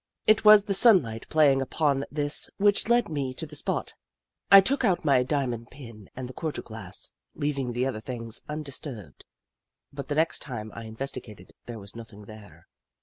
[0.25, 3.93] It was the sunlight playing upon this which led me to the spot.
[4.51, 8.81] I took out my diamond pin and the cordial glass, leaving the other things undis
[8.81, 9.25] turbed,
[9.93, 12.67] but the next time I investigated, there was nothing there.